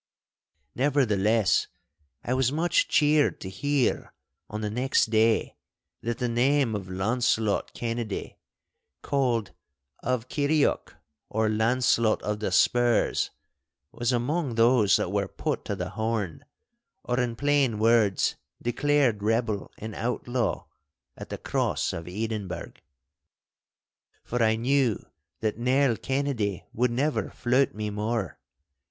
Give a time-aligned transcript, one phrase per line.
[0.73, 1.67] Nevertheless,
[2.23, 4.15] I was much cheered to hear
[4.49, 5.57] on the next day
[6.01, 8.39] that the name of Launcelot Kennedy,
[9.03, 9.51] called
[10.01, 10.95] 'of Kirrieoch,
[11.29, 13.29] or Launcelot of the Spurs,'
[13.91, 16.45] was among those that were 'put to the horn,'
[17.03, 20.65] or in plain words declared rebel and outlaw
[21.15, 22.73] at the Cross of Edinburgh.
[24.23, 25.05] For I knew
[25.41, 28.39] that Nell Kennedy would never flout me more.